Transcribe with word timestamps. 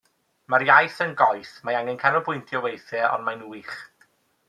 Mae'r 0.53 0.63
iaith 0.67 0.95
yn 1.05 1.13
goeth, 1.19 1.53
mae 1.69 1.77
angen 1.83 2.01
canolbwyntio 2.05 2.65
weithiau 2.67 3.11
ond 3.19 3.29
mae'n 3.29 3.49
wych. 3.55 3.81